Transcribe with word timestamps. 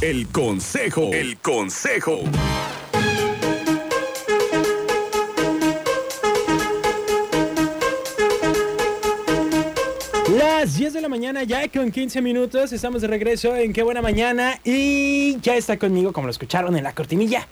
El 0.00 0.28
consejo. 0.28 1.10
El 1.12 1.38
consejo. 1.38 2.20
Las 10.36 10.76
10 10.76 10.92
de 10.92 11.00
la 11.00 11.08
mañana, 11.08 11.42
ya 11.42 11.66
con 11.66 11.90
15 11.90 12.22
minutos, 12.22 12.72
estamos 12.72 13.02
de 13.02 13.08
regreso 13.08 13.56
en 13.56 13.72
Qué 13.72 13.82
Buena 13.82 14.00
Mañana 14.00 14.60
y 14.62 15.40
ya 15.40 15.56
está 15.56 15.76
conmigo, 15.76 16.12
como 16.12 16.28
lo 16.28 16.30
escucharon 16.30 16.76
en 16.76 16.84
la 16.84 16.94
cortinilla, 16.94 17.48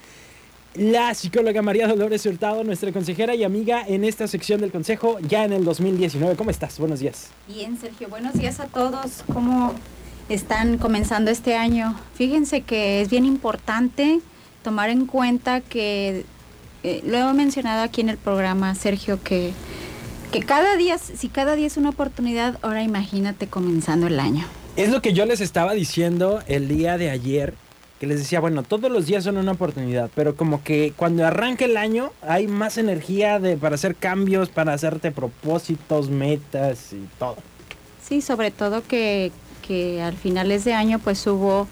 la 0.77 1.15
psicóloga 1.15 1.63
María 1.63 1.89
Dolores 1.89 2.25
Hurtado, 2.27 2.63
nuestra 2.63 2.93
consejera 2.93 3.35
y 3.35 3.43
amiga 3.43 3.83
en 3.89 4.05
esta 4.05 4.29
sección 4.29 4.61
del 4.61 4.71
consejo 4.71 5.19
ya 5.19 5.45
en 5.45 5.53
el 5.53 5.65
2019. 5.65 6.37
¿Cómo 6.37 6.51
estás? 6.51 6.79
Buenos 6.79 7.01
días. 7.01 7.31
Bien, 7.49 7.77
Sergio, 7.77 8.09
buenos 8.09 8.35
días 8.35 8.61
a 8.61 8.67
todos. 8.67 9.25
¿Cómo 9.33 9.75
están 10.29 10.79
comenzando 10.79 11.31
este 11.31 11.57
año? 11.57 11.99
Fíjense 12.15 12.63
que 12.63 13.01
es 13.01 13.11
bien 13.11 13.25
importante 13.25 14.21
tomar 14.63 14.91
en 14.91 15.07
cuenta 15.07 15.61
que, 15.61 16.25
eh, 16.83 17.03
lo 17.05 17.17
he 17.17 17.35
mencionado 17.35 17.83
aquí 17.83 18.01
en 18.01 18.09
el 18.09 18.19
programa, 18.19 18.75
Sergio, 18.75 19.23
que 19.23 19.53
que 20.33 20.41
cada 20.41 20.77
día, 20.77 20.99
si 20.99 21.29
cada 21.29 21.57
día 21.57 21.67
es 21.67 21.77
una 21.77 21.91
oportunidad, 21.91 22.59
ahora 22.63 22.83
imagínate 22.83 23.47
comenzando 23.47 24.07
el 24.07 24.21
año. 24.21 24.45
Es 24.77 24.91
lo 24.91 25.01
que 25.01 25.13
yo 25.13 25.25
les 25.25 25.41
estaba 25.41 25.73
diciendo 25.73 26.43
el 26.47 26.69
día 26.69 26.99
de 26.99 27.11
ayer, 27.11 27.55
que 28.01 28.07
les 28.07 28.19
decía, 28.19 28.41
bueno, 28.41 28.63
todos 28.63 28.91
los 28.91 29.07
días 29.07 29.25
son 29.25 29.39
una 29.39 29.53
oportunidad, 29.53 30.11
pero 30.15 30.37
como 30.37 30.63
que 30.63 30.93
cuando 30.97 31.25
arranca 31.25 31.65
el 31.65 31.77
año 31.77 32.13
hay 32.21 32.47
más 32.47 32.77
energía 32.77 33.39
de, 33.39 33.57
para 33.57 33.77
hacer 33.77 33.95
cambios, 33.95 34.51
para 34.51 34.75
hacerte 34.75 35.13
propósitos, 35.13 36.11
metas 36.11 36.93
y 36.93 37.07
todo. 37.19 37.37
Sí, 38.07 38.21
sobre 38.21 38.51
todo 38.51 38.83
que, 38.87 39.33
que 39.63 40.03
al 40.03 40.17
finales 40.17 40.65
de 40.65 40.75
año 40.75 40.99
pues 40.99 41.27
hubo 41.27 41.69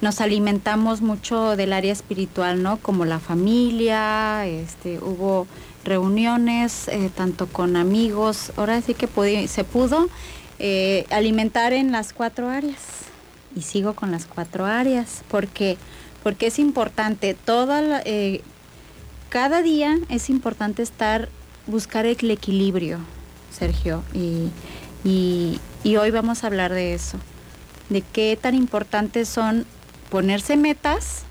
nos 0.00 0.20
alimentamos 0.20 1.00
mucho 1.00 1.56
del 1.56 1.72
área 1.72 1.92
espiritual, 1.92 2.62
¿no? 2.62 2.76
Como 2.78 3.04
la 3.04 3.18
familia, 3.18 4.46
este, 4.46 4.98
hubo 4.98 5.46
reuniones, 5.84 6.88
eh, 6.88 7.10
tanto 7.14 7.46
con 7.46 7.76
amigos, 7.76 8.52
ahora 8.56 8.80
sí 8.82 8.94
que 8.94 9.08
se 9.48 9.64
pudo 9.64 10.08
eh, 10.58 11.06
alimentar 11.10 11.72
en 11.72 11.92
las 11.92 12.12
cuatro 12.12 12.50
áreas. 12.50 12.82
Y 13.54 13.62
sigo 13.62 13.94
con 13.94 14.10
las 14.10 14.26
cuatro 14.26 14.66
áreas, 14.66 15.22
porque, 15.28 15.78
porque 16.22 16.48
es 16.48 16.58
importante, 16.58 17.32
toda 17.32 18.02
eh, 18.04 18.42
cada 19.30 19.62
día 19.62 19.98
es 20.10 20.28
importante 20.28 20.82
estar, 20.82 21.30
buscar 21.66 22.04
el 22.04 22.30
equilibrio, 22.30 22.98
Sergio, 23.50 24.02
y 24.12 25.58
hoy 25.94 26.10
vamos 26.10 26.42
a 26.42 26.48
hablar 26.48 26.72
de 26.72 26.94
eso, 26.94 27.18
de 27.88 28.02
qué 28.02 28.36
tan 28.40 28.56
importantes 28.56 29.28
son 29.28 29.64
ponerse 30.10 30.56
metas 30.56 31.22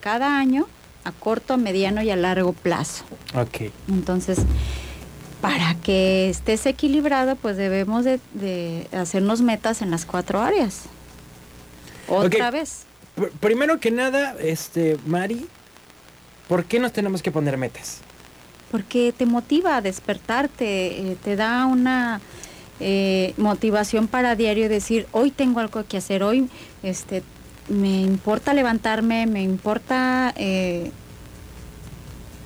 cada 0.00 0.38
año 0.38 0.66
a 1.04 1.12
corto, 1.12 1.58
mediano 1.58 2.02
y 2.02 2.10
a 2.10 2.16
largo 2.16 2.54
plazo. 2.54 3.04
Ok. 3.34 3.70
Entonces, 3.88 4.38
para 5.40 5.74
que 5.74 6.30
estés 6.30 6.64
equilibrado, 6.64 7.36
pues 7.36 7.58
debemos 7.58 8.06
de, 8.06 8.88
hacernos 8.92 9.42
metas 9.42 9.82
en 9.82 9.90
las 9.90 10.06
cuatro 10.06 10.40
áreas. 10.40 10.84
Otra 12.08 12.50
vez. 12.50 12.84
primero 13.40 13.80
que 13.80 13.90
nada, 13.90 14.34
este, 14.40 14.96
Mari, 15.06 15.46
¿por 16.48 16.64
qué 16.64 16.78
nos 16.78 16.92
tenemos 16.94 17.22
que 17.22 17.30
poner 17.30 17.58
metas? 17.58 17.98
Porque 18.70 19.12
te 19.16 19.26
motiva 19.26 19.76
a 19.76 19.80
despertarte, 19.82 21.12
eh, 21.12 21.16
te 21.22 21.36
da 21.36 21.66
una 21.66 22.22
eh, 22.80 23.34
motivación 23.36 24.08
para 24.08 24.36
diario 24.36 24.68
decir, 24.68 25.06
hoy 25.12 25.30
tengo 25.30 25.60
algo 25.60 25.84
que 25.84 25.96
hacer, 25.96 26.22
hoy 26.22 26.48
este, 26.82 27.22
me 27.68 28.02
importa 28.02 28.54
levantarme, 28.54 29.26
me 29.26 29.42
importa 29.42 30.32
eh, 30.36 30.90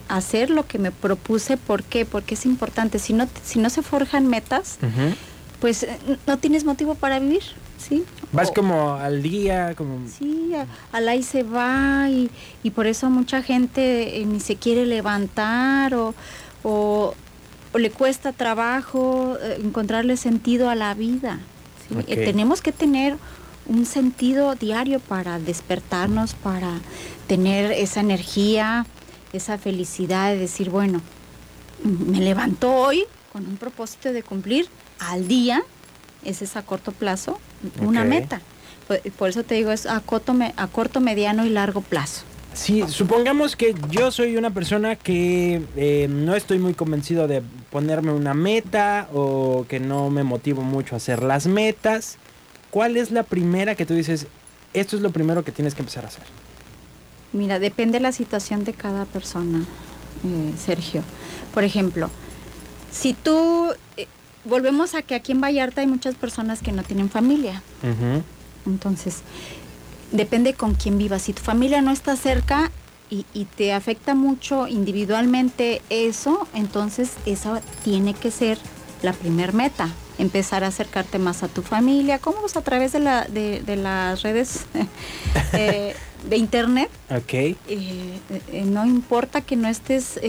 hacer 0.08 0.50
lo 0.50 0.66
que 0.66 0.78
me 0.78 0.90
propuse. 0.90 1.56
¿Por 1.56 1.82
qué? 1.82 2.04
Porque 2.04 2.34
es 2.34 2.46
importante. 2.46 2.98
Si 2.98 3.12
no, 3.12 3.26
si 3.44 3.58
no 3.58 3.70
se 3.70 3.82
forjan 3.82 4.26
metas, 4.26 4.78
pues 5.60 5.82
eh, 5.82 5.98
no 6.26 6.38
tienes 6.38 6.64
motivo 6.64 6.94
para 6.94 7.18
vivir. 7.18 7.42
¿sí? 7.78 8.04
Vas 8.32 8.50
como 8.50 8.94
al 8.94 9.22
día, 9.22 9.74
como... 9.76 10.06
Sí, 10.08 10.52
al 10.92 11.08
ahí 11.08 11.22
se 11.22 11.42
va 11.42 12.08
y, 12.10 12.30
y 12.62 12.70
por 12.70 12.86
eso 12.86 13.08
mucha 13.08 13.42
gente 13.42 14.20
eh, 14.20 14.26
ni 14.26 14.40
se 14.40 14.56
quiere 14.56 14.84
levantar 14.84 15.94
o, 15.94 16.14
o, 16.62 17.14
le 17.74 17.90
cuesta 17.90 18.32
trabajo 18.32 19.36
encontrarle 19.58 20.16
sentido 20.16 20.70
a 20.70 20.74
la 20.74 20.94
vida. 20.94 21.40
tenemos 22.06 22.62
que 22.62 22.72
tener 22.72 23.16
un 23.66 23.84
sentido 23.84 24.54
diario 24.54 24.98
para 24.98 25.38
despertarnos, 25.38 26.34
para 26.34 26.80
tener 27.26 27.70
esa 27.72 28.00
energía, 28.00 28.86
esa 29.32 29.58
felicidad 29.58 30.30
de 30.30 30.38
decir, 30.38 30.70
bueno, 30.70 31.02
me 31.84 32.20
levanto 32.20 32.72
hoy 32.74 33.04
con 33.32 33.46
un 33.46 33.56
propósito 33.56 34.12
de 34.12 34.22
cumplir 34.22 34.68
al 34.98 35.28
día, 35.28 35.62
ese 36.24 36.44
es 36.44 36.56
a 36.56 36.62
corto 36.62 36.92
plazo, 36.92 37.38
una 37.80 38.04
meta. 38.04 38.40
Por, 39.18 39.28
eso 39.28 39.44
te 39.44 39.54
digo, 39.54 39.70
es 39.70 39.84
a 39.84 40.00
corto, 40.00 40.34
a 40.56 40.66
corto, 40.66 41.00
mediano 41.00 41.44
y 41.44 41.50
largo 41.50 41.82
plazo. 41.82 42.22
Sí, 42.54 42.82
supongamos 42.88 43.54
que 43.54 43.74
yo 43.90 44.10
soy 44.10 44.36
una 44.36 44.50
persona 44.50 44.96
que 44.96 45.62
eh, 45.76 46.08
no 46.10 46.34
estoy 46.34 46.58
muy 46.58 46.72
convencido 46.72 47.28
de 47.28 47.42
ponerme 47.70 48.12
una 48.12 48.34
meta 48.34 49.08
o 49.12 49.66
que 49.68 49.80
no 49.80 50.10
me 50.10 50.22
motivo 50.22 50.62
mucho 50.62 50.94
a 50.94 50.98
hacer 50.98 51.22
las 51.22 51.46
metas. 51.46 52.18
¿cuál 52.70 52.96
es 52.96 53.10
la 53.10 53.22
primera 53.22 53.74
que 53.74 53.86
tú 53.86 53.94
dices, 53.94 54.26
esto 54.74 54.96
es 54.96 55.02
lo 55.02 55.10
primero 55.10 55.44
que 55.44 55.52
tienes 55.52 55.74
que 55.74 55.82
empezar 55.82 56.04
a 56.04 56.08
hacer? 56.08 56.24
Mira, 57.32 57.58
depende 57.58 57.98
de 57.98 58.02
la 58.02 58.12
situación 58.12 58.64
de 58.64 58.72
cada 58.72 59.04
persona, 59.04 59.60
eh, 60.24 60.52
Sergio. 60.58 61.02
Por 61.52 61.64
ejemplo, 61.64 62.10
si 62.90 63.12
tú, 63.12 63.72
eh, 63.96 64.06
volvemos 64.44 64.94
a 64.94 65.02
que 65.02 65.14
aquí 65.14 65.32
en 65.32 65.40
Vallarta 65.40 65.82
hay 65.82 65.86
muchas 65.86 66.14
personas 66.14 66.62
que 66.62 66.72
no 66.72 66.82
tienen 66.82 67.10
familia. 67.10 67.62
Entonces, 68.66 69.22
depende 70.10 70.54
con 70.54 70.74
quién 70.74 70.98
vivas. 70.98 71.22
Si 71.22 71.32
tu 71.32 71.42
familia 71.42 71.82
no 71.82 71.90
está 71.90 72.16
cerca 72.16 72.70
y, 73.10 73.26
y, 73.34 73.44
te 73.44 73.72
afecta 73.72 74.14
mucho 74.14 74.68
individualmente 74.68 75.82
eso, 75.90 76.46
entonces 76.54 77.12
esa 77.26 77.60
tiene 77.84 78.14
que 78.14 78.30
ser 78.30 78.58
la 79.02 79.12
primer 79.12 79.52
meta 79.52 79.88
empezar 80.18 80.64
a 80.64 80.68
acercarte 80.68 81.18
más 81.18 81.42
a 81.42 81.48
tu 81.48 81.62
familia, 81.62 82.18
como 82.18 82.38
a 82.54 82.60
través 82.62 82.92
de, 82.92 83.00
la, 83.00 83.24
de, 83.24 83.76
las 83.76 84.22
redes 84.22 84.66
eh, 85.52 85.94
de 86.28 86.36
internet. 86.36 86.90
Ok. 87.10 87.32
Eh, 87.34 87.56
eh, 87.68 88.64
no 88.66 88.84
importa 88.84 89.40
que 89.40 89.56
no 89.56 89.68
estés 89.68 90.20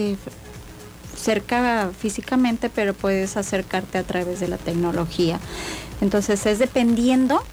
cerca 1.15 1.91
físicamente, 1.97 2.69
pero 2.69 2.93
puedes 2.93 3.35
acercarte 3.35 3.97
a 3.97 4.03
través 4.03 4.39
de 4.39 4.47
la 4.47 4.57
tecnología. 4.57 5.39
Entonces 6.01 6.45
es 6.45 6.59
dependiendo 6.59 7.43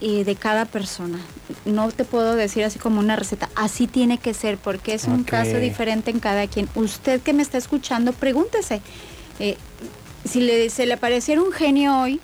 y, 0.00 0.24
de 0.24 0.36
cada 0.36 0.64
persona. 0.64 1.18
No 1.64 1.90
te 1.90 2.04
puedo 2.04 2.34
decir 2.34 2.64
así 2.64 2.78
como 2.78 3.00
una 3.00 3.16
receta, 3.16 3.48
así 3.54 3.86
tiene 3.86 4.18
que 4.18 4.34
ser, 4.34 4.58
porque 4.58 4.94
es 4.94 5.04
un 5.04 5.24
caso 5.24 5.58
diferente 5.58 6.10
en 6.10 6.20
cada 6.20 6.46
quien. 6.46 6.68
Usted 6.74 7.20
que 7.20 7.32
me 7.32 7.42
está 7.42 7.58
escuchando, 7.58 8.12
pregúntese, 8.12 8.80
si 10.24 10.40
le, 10.40 10.70
se 10.70 10.86
le 10.86 10.94
apareciera 10.94 11.40
un 11.40 11.52
genio 11.52 12.00
hoy, 12.00 12.20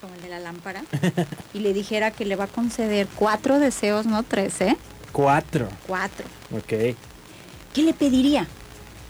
como 0.00 0.14
el 0.14 0.22
de 0.22 0.28
la 0.28 0.40
lámpara, 0.40 0.82
y 1.54 1.60
le 1.60 1.72
dijera 1.72 2.10
que 2.10 2.24
le 2.24 2.36
va 2.36 2.44
a 2.44 2.48
conceder 2.48 3.06
cuatro 3.14 3.58
deseos, 3.58 4.06
no 4.06 4.22
tres, 4.22 4.60
¿eh? 4.60 4.76
Cuatro. 5.12 5.68
Cuatro. 5.86 6.26
Ok. 6.52 6.96
¿Qué 7.74 7.82
le 7.82 7.94
pediría? 7.94 8.46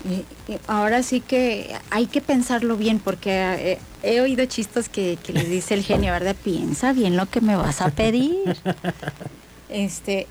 Eh, 0.07 0.23
ahora 0.67 1.03
sí 1.03 1.19
que 1.19 1.75
hay 1.89 2.07
que 2.07 2.21
pensarlo 2.21 2.77
bien 2.77 2.99
porque 2.99 3.31
eh, 3.31 3.79
he 4.03 4.21
oído 4.21 4.45
chistos 4.45 4.87
que, 4.87 5.17
le 5.27 5.43
dice 5.43 5.73
el 5.73 5.83
genio, 5.83 6.13
¿verdad? 6.13 6.35
Piensa 6.41 6.93
bien 6.93 7.17
lo 7.17 7.25
que 7.25 7.41
me 7.41 7.55
vas 7.55 7.81
a 7.81 7.89
pedir. 7.89 8.57
este, 9.69 10.27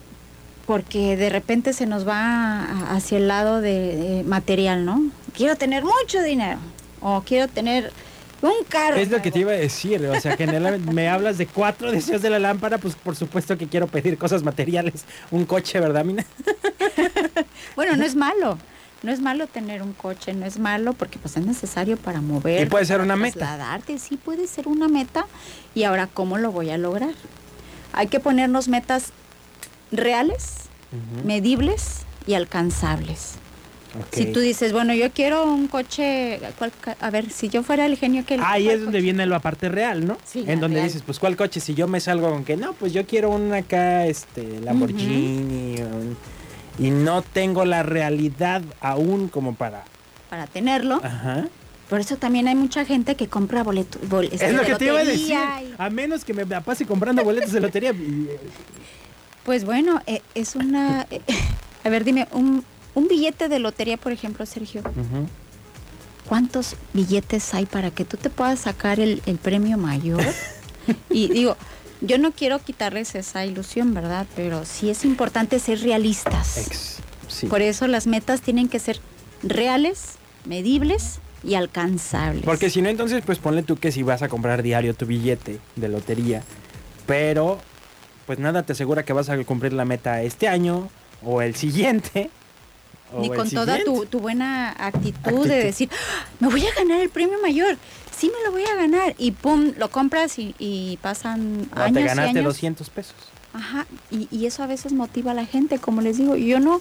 porque 0.66 1.16
de 1.16 1.28
repente 1.28 1.72
se 1.72 1.86
nos 1.86 2.06
va 2.06 2.94
hacia 2.94 3.18
el 3.18 3.28
lado 3.28 3.60
de 3.60 4.24
material, 4.26 4.84
¿no? 4.84 5.10
Quiero 5.36 5.56
tener 5.56 5.84
mucho 5.84 6.22
dinero 6.22 6.58
o 7.00 7.22
quiero 7.24 7.48
tener 7.48 7.92
un 8.40 8.64
carro. 8.68 8.96
Es 8.96 9.10
lo 9.10 9.20
que 9.20 9.30
te 9.30 9.40
iba 9.40 9.52
a 9.52 9.56
decir, 9.56 10.04
o 10.06 10.20
sea, 10.20 10.36
generalmente 10.36 10.92
me 10.92 11.08
hablas 11.08 11.38
de 11.38 11.46
cuatro 11.46 11.90
deseos 11.90 12.22
de 12.22 12.30
la 12.30 12.38
lámpara, 12.38 12.78
pues 12.78 12.94
por 12.94 13.16
supuesto 13.16 13.58
que 13.58 13.66
quiero 13.66 13.86
pedir 13.86 14.16
cosas 14.16 14.42
materiales, 14.42 15.04
un 15.30 15.44
coche, 15.44 15.80
¿verdad, 15.80 16.04
Mina? 16.04 16.24
bueno, 17.76 17.96
no 17.96 18.04
es 18.04 18.14
malo. 18.14 18.58
No 19.02 19.12
es 19.12 19.20
malo 19.20 19.46
tener 19.46 19.82
un 19.82 19.92
coche, 19.92 20.32
no 20.34 20.44
es 20.44 20.58
malo 20.58 20.92
porque 20.92 21.18
pues 21.18 21.36
es 21.36 21.46
necesario 21.46 21.96
para 21.96 22.20
mover. 22.20 22.66
Y 22.66 22.70
puede 22.70 22.84
ser 22.84 23.00
una 23.00 23.14
meta. 23.16 23.78
Sí 23.98 24.16
puede 24.16 24.46
ser 24.48 24.66
una 24.68 24.88
meta. 24.88 25.26
Y 25.74 25.84
ahora, 25.84 26.08
¿cómo 26.12 26.36
lo 26.38 26.50
voy 26.50 26.70
a 26.70 26.78
lograr? 26.78 27.14
Hay 27.92 28.08
que 28.08 28.18
ponernos 28.20 28.68
metas 28.68 29.12
reales, 29.92 30.54
medibles 31.24 32.00
y 32.26 32.34
alcanzables. 32.34 33.34
Si 34.12 34.26
tú 34.26 34.40
dices, 34.40 34.72
bueno, 34.72 34.92
yo 34.94 35.10
quiero 35.12 35.44
un 35.50 35.66
coche, 35.66 36.40
¿cuál 36.58 36.70
ca- 36.78 36.96
a 37.00 37.08
ver, 37.10 37.30
si 37.30 37.48
yo 37.48 37.62
fuera 37.62 37.86
el 37.86 37.96
genio 37.96 38.24
que... 38.26 38.34
Ahí 38.34 38.64
¿cuál 38.64 38.74
es 38.76 38.80
donde 38.82 38.98
coche? 38.98 39.02
viene 39.02 39.26
la 39.26 39.38
parte 39.40 39.68
real, 39.70 40.06
¿no? 40.06 40.18
Sí, 40.24 40.44
en 40.46 40.60
donde 40.60 40.76
real. 40.76 40.88
dices, 40.88 41.02
pues 41.04 41.18
¿cuál 41.18 41.36
coche? 41.36 41.58
Si 41.58 41.74
yo 41.74 41.88
me 41.88 41.98
salgo 41.98 42.28
con 42.30 42.44
que 42.44 42.56
no, 42.56 42.74
pues 42.74 42.92
yo 42.92 43.06
quiero 43.06 43.30
un 43.30 43.52
acá, 43.54 44.04
este, 44.06 44.60
Lamborghini, 44.60 45.80
un- 45.80 46.16
y 46.78 46.90
no 46.90 47.22
tengo 47.22 47.64
la 47.64 47.82
realidad 47.82 48.62
aún 48.80 49.28
como 49.28 49.54
para... 49.54 49.84
Para 50.30 50.46
tenerlo. 50.46 51.00
Ajá. 51.02 51.46
Por 51.88 52.00
eso 52.00 52.16
también 52.16 52.48
hay 52.48 52.54
mucha 52.54 52.84
gente 52.84 53.14
que 53.14 53.28
compra 53.28 53.62
boletos. 53.62 54.00
bol- 54.08 54.28
este, 54.30 54.46
es 54.46 54.52
lo 54.54 54.62
que 54.62 54.74
te 54.74 54.84
iba 54.86 55.00
a 55.00 55.04
decir. 55.04 55.30
y- 55.62 55.74
A 55.78 55.88
menos 55.90 56.24
que 56.24 56.34
me 56.34 56.44
la 56.44 56.60
pase 56.60 56.84
comprando 56.86 57.24
boletos 57.24 57.52
de 57.52 57.60
lotería. 57.60 57.92
y- 57.92 58.28
Pues 59.44 59.64
bueno, 59.64 60.00
eh, 60.06 60.20
es 60.34 60.54
una... 60.54 61.06
eh, 61.10 61.20
a 61.84 61.88
ver, 61.88 62.04
dime, 62.04 62.28
un, 62.32 62.62
un 62.94 63.08
billete 63.08 63.48
de 63.48 63.58
lotería, 63.58 63.96
por 63.96 64.12
ejemplo, 64.12 64.44
Sergio, 64.44 64.82
Ujú. 64.82 65.26
¿cuántos 66.28 66.76
billetes 66.92 67.54
hay 67.54 67.64
para 67.66 67.90
que 67.90 68.04
tú 68.04 68.16
te 68.18 68.28
puedas 68.30 68.60
sacar 68.60 69.00
el, 69.00 69.22
el 69.26 69.36
premio 69.38 69.78
mayor? 69.78 70.22
y 71.10 71.28
digo, 71.28 71.56
yo 72.00 72.18
no 72.18 72.32
quiero 72.32 72.58
quitarles 72.58 73.14
esa 73.14 73.44
ilusión, 73.44 73.94
¿verdad? 73.94 74.26
Pero 74.36 74.64
sí 74.64 74.90
es 74.90 75.04
importante 75.04 75.58
ser 75.58 75.80
realistas. 75.80 76.56
Ex- 76.58 76.98
sí. 77.28 77.46
Por 77.46 77.62
eso 77.62 77.86
las 77.86 78.06
metas 78.06 78.40
tienen 78.40 78.68
que 78.68 78.78
ser 78.78 79.00
reales, 79.42 80.16
medibles 80.44 81.20
y 81.44 81.54
alcanzables. 81.54 82.44
Porque 82.44 82.70
si 82.70 82.82
no, 82.82 82.88
entonces, 82.88 83.22
pues 83.24 83.38
ponle 83.38 83.62
tú 83.62 83.76
que 83.76 83.92
si 83.92 84.02
vas 84.02 84.22
a 84.22 84.28
comprar 84.28 84.62
diario 84.62 84.94
tu 84.94 85.06
billete 85.06 85.58
de 85.76 85.88
lotería, 85.88 86.42
pero 87.06 87.58
pues 88.26 88.38
nada 88.38 88.62
te 88.62 88.72
asegura 88.72 89.04
que 89.04 89.12
vas 89.12 89.28
a 89.30 89.42
cumplir 89.44 89.72
la 89.72 89.84
meta 89.84 90.22
este 90.22 90.48
año 90.48 90.88
o 91.24 91.40
el 91.42 91.54
siguiente. 91.54 92.30
Ni 93.18 93.28
con 93.30 93.48
toda 93.50 93.78
tu, 93.84 94.18
buena 94.20 94.70
actitud, 94.70 95.18
Actitud. 95.24 95.46
de 95.48 95.64
decir, 95.64 95.88
"Ah, 95.92 96.26
me 96.40 96.48
voy 96.48 96.64
a 96.66 96.74
ganar 96.74 97.00
el 97.00 97.08
premio 97.08 97.38
mayor, 97.40 97.76
sí 98.16 98.26
me 98.36 98.44
lo 98.44 98.52
voy 98.52 98.64
a 98.64 98.74
ganar. 98.74 99.14
Y 99.18 99.30
pum, 99.32 99.72
lo 99.78 99.90
compras 99.90 100.38
y, 100.38 100.54
y 100.58 100.98
pasan 101.00 101.68
O 101.74 101.78
años 101.80 101.94
te 101.94 102.00
y 102.00 102.04
ganaste 102.04 102.30
años. 102.30 102.44
200 102.44 102.90
pesos. 102.90 103.14
Ajá, 103.54 103.86
y, 104.10 104.28
y 104.30 104.46
eso 104.46 104.62
a 104.62 104.66
veces 104.66 104.92
motiva 104.92 105.30
a 105.30 105.34
la 105.34 105.46
gente, 105.46 105.78
como 105.78 106.00
les 106.02 106.18
digo, 106.18 106.36
yo 106.36 106.60
no, 106.60 106.80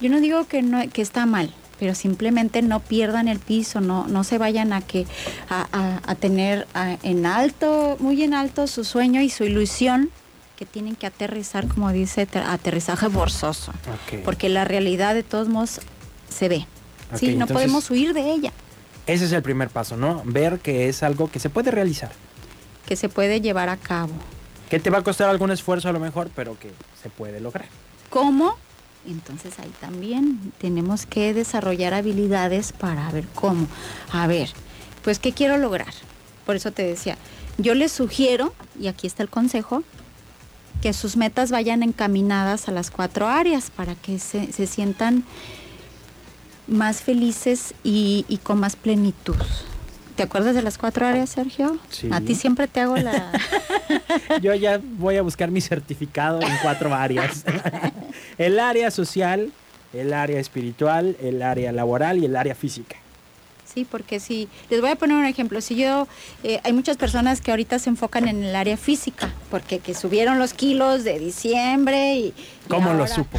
yo 0.00 0.10
no 0.10 0.20
digo 0.20 0.46
que 0.46 0.62
no, 0.62 0.88
que 0.90 1.00
está 1.00 1.26
mal, 1.26 1.54
pero 1.78 1.94
simplemente 1.94 2.60
no 2.60 2.80
pierdan 2.80 3.28
el 3.28 3.38
piso, 3.38 3.80
no, 3.80 4.06
no 4.08 4.24
se 4.24 4.36
vayan 4.36 4.72
a 4.72 4.80
que, 4.80 5.06
a, 5.48 5.68
a- 5.72 6.00
a 6.04 6.14
tener 6.16 6.66
a- 6.74 6.96
en 7.04 7.24
alto, 7.24 7.96
muy 8.00 8.20
en 8.24 8.34
alto 8.34 8.66
su 8.66 8.82
sueño 8.84 9.20
y 9.20 9.30
su 9.30 9.44
ilusión, 9.44 10.10
que 10.58 10.66
tienen 10.66 10.96
que 10.96 11.06
aterrizar, 11.06 11.68
como 11.68 11.92
dice, 11.92 12.26
ter- 12.26 12.42
aterrizaje 12.42 13.08
forzoso, 13.08 13.72
porque 14.24 14.48
la 14.48 14.64
realidad 14.64 15.14
de 15.14 15.22
todos 15.22 15.48
modos 15.48 15.80
se 16.28 16.48
ve. 16.48 16.66
Sí, 17.14 17.26
no 17.28 17.32
entonces- 17.32 17.54
podemos 17.54 17.88
huir 17.90 18.12
de 18.12 18.32
ella, 18.32 18.52
Ese 19.06 19.24
es 19.24 19.32
el 19.32 19.40
primer 19.42 19.70
paso, 19.70 19.96
¿no? 19.96 20.20
Ver 20.26 20.58
que 20.58 20.88
es 20.88 21.02
algo 21.02 21.30
que 21.30 21.38
se 21.38 21.48
puede 21.48 21.70
realizar. 21.70 22.10
que 22.86 22.96
se 22.96 23.08
puede 23.10 23.40
llevar 23.42 23.68
a 23.68 23.76
cabo. 23.76 24.12
Que 24.70 24.80
te 24.80 24.88
va 24.90 24.98
a 24.98 25.02
costar 25.04 25.28
algún 25.28 25.50
esfuerzo 25.50 25.88
a 25.90 25.92
lo 25.92 26.00
mejor, 26.00 26.30
pero 26.34 26.58
que 26.58 26.70
se 27.02 27.08
puede 27.10 27.38
lograr. 27.38 27.66
¿Cómo? 28.10 28.56
Entonces 29.06 29.58
ahí 29.60 29.70
también 29.80 30.52
tenemos 30.58 31.04
que 31.06 31.34
desarrollar 31.34 31.92
habilidades 31.94 32.72
para 32.72 33.10
ver 33.10 33.26
cómo. 33.34 33.66
A 34.10 34.26
ver, 34.26 34.50
pues 35.04 35.18
¿qué 35.18 35.32
quiero 35.32 35.56
lograr? 35.58 35.92
Por 36.46 36.56
eso 36.56 36.70
te 36.72 36.82
decía, 36.82 37.16
yo 37.58 37.74
les 37.74 37.92
sugiero, 37.92 38.54
y 38.80 38.86
aquí 38.88 39.06
está 39.06 39.22
el 39.22 39.28
consejo, 39.28 39.82
que 40.82 40.92
sus 40.92 41.16
metas 41.16 41.50
vayan 41.50 41.82
encaminadas 41.82 42.68
a 42.68 42.72
las 42.72 42.90
cuatro 42.90 43.26
áreas 43.28 43.70
para 43.70 43.94
que 43.94 44.18
se, 44.18 44.52
se 44.52 44.66
sientan 44.66 45.24
más 46.66 47.02
felices 47.02 47.74
y, 47.82 48.24
y 48.28 48.38
con 48.38 48.60
más 48.60 48.76
plenitud. 48.76 49.36
¿Te 50.18 50.24
acuerdas 50.24 50.56
de 50.56 50.62
las 50.62 50.78
cuatro 50.78 51.06
áreas, 51.06 51.30
Sergio? 51.30 51.78
Sí. 51.90 52.08
A 52.10 52.20
ti 52.20 52.34
siempre 52.34 52.66
te 52.66 52.80
hago 52.80 52.96
la... 52.96 53.30
Yo 54.42 54.52
ya 54.54 54.80
voy 54.82 55.16
a 55.16 55.22
buscar 55.22 55.50
mi 55.50 55.60
certificado 55.60 56.42
en 56.42 56.56
cuatro 56.60 56.92
áreas. 56.92 57.44
el 58.38 58.58
área 58.58 58.90
social, 58.90 59.52
el 59.92 60.12
área 60.12 60.40
espiritual, 60.40 61.16
el 61.20 61.40
área 61.40 61.70
laboral 61.70 62.18
y 62.18 62.24
el 62.24 62.34
área 62.34 62.56
física. 62.56 62.96
Sí, 63.72 63.86
porque 63.88 64.18
si, 64.18 64.48
les 64.70 64.80
voy 64.80 64.90
a 64.90 64.96
poner 64.96 65.16
un 65.16 65.26
ejemplo, 65.26 65.60
si 65.60 65.76
yo, 65.76 66.08
eh, 66.42 66.58
hay 66.64 66.72
muchas 66.72 66.96
personas 66.96 67.42
que 67.42 67.50
ahorita 67.50 67.78
se 67.78 67.90
enfocan 67.90 68.26
en 68.26 68.42
el 68.42 68.56
área 68.56 68.78
física, 68.78 69.30
porque 69.50 69.78
que 69.78 69.94
subieron 69.94 70.38
los 70.38 70.54
kilos 70.54 71.04
de 71.04 71.18
diciembre 71.18 72.14
y... 72.14 72.26
y 72.28 72.34
¿Cómo 72.68 72.94
lo 72.94 73.06
supo? 73.06 73.38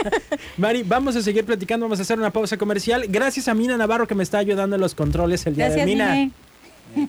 Mari, 0.56 0.82
vamos 0.82 1.14
a 1.14 1.22
seguir 1.22 1.44
platicando, 1.44 1.86
vamos 1.86 2.00
a 2.00 2.02
hacer 2.02 2.18
una 2.18 2.30
pausa 2.30 2.56
comercial. 2.56 3.04
Gracias 3.08 3.46
a 3.46 3.54
Mina 3.54 3.76
Navarro 3.76 4.08
que 4.08 4.16
me 4.16 4.24
está 4.24 4.38
ayudando 4.38 4.74
en 4.74 4.82
los 4.82 4.96
controles 4.96 5.46
el 5.46 5.54
día 5.54 5.66
Gracias, 5.66 5.86
de 5.86 5.92
Mina. 5.92 6.22
Eh, 6.22 6.30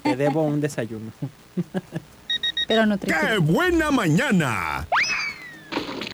Te 0.04 0.16
debo 0.16 0.44
un 0.44 0.62
desayuno. 0.62 1.12
Pero 2.68 2.86
nutritivo. 2.86 3.20
¡Qué 3.20 3.38
buena 3.40 3.90
mañana! 3.90 4.88